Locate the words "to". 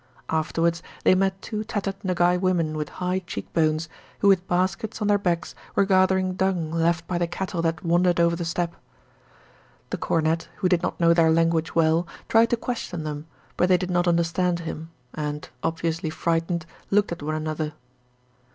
12.49-12.57